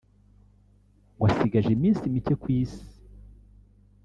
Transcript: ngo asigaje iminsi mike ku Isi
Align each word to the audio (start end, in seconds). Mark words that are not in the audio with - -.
ngo 1.13 1.23
asigaje 1.29 1.69
iminsi 1.73 2.11
mike 2.13 2.33
ku 2.41 2.47
Isi 2.61 2.83